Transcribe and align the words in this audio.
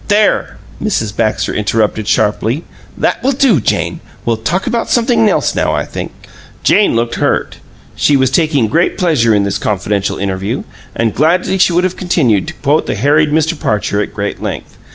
WOR'" 0.01 0.07
"There!" 0.17 0.57
Mrs. 0.83 1.15
Baxter 1.15 1.53
interrupted, 1.53 2.07
sharply. 2.07 2.63
"That 2.97 3.21
will 3.21 3.33
do, 3.33 3.61
Jane! 3.61 3.99
We'll 4.25 4.35
talk 4.37 4.65
about 4.65 4.89
something 4.89 5.29
else 5.29 5.53
now, 5.53 5.73
I 5.73 5.85
think." 5.85 6.11
Jane 6.63 6.95
looked 6.95 7.17
hurt; 7.21 7.57
she 7.95 8.17
was 8.17 8.31
taking 8.31 8.67
great 8.67 8.97
pleasure 8.97 9.35
in 9.35 9.43
this 9.43 9.59
confidential 9.59 10.17
interview, 10.17 10.63
and 10.95 11.13
gladly 11.13 11.59
would 11.69 11.83
have 11.83 11.97
continued 11.97 12.47
to 12.47 12.55
quote 12.55 12.87
the 12.87 12.95
harried 12.95 13.29
Mr. 13.29 13.53
Parcher 13.55 14.01
at 14.01 14.11
great 14.11 14.41
length. 14.41 14.75